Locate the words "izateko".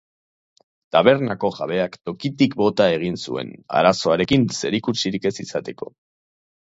5.47-5.93